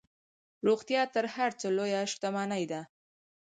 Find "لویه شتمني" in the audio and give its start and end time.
1.77-2.63